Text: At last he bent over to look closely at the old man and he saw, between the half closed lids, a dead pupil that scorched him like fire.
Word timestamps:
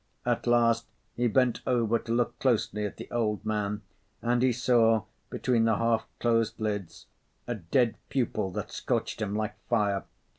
At 0.25 0.47
last 0.47 0.87
he 1.15 1.27
bent 1.27 1.61
over 1.67 1.99
to 1.99 2.11
look 2.11 2.39
closely 2.39 2.87
at 2.87 2.97
the 2.97 3.07
old 3.11 3.45
man 3.45 3.83
and 4.19 4.41
he 4.41 4.51
saw, 4.51 5.03
between 5.29 5.65
the 5.65 5.75
half 5.75 6.07
closed 6.19 6.59
lids, 6.59 7.05
a 7.45 7.53
dead 7.53 7.97
pupil 8.09 8.49
that 8.53 8.71
scorched 8.71 9.21
him 9.21 9.35
like 9.35 9.53
fire. 9.69 10.05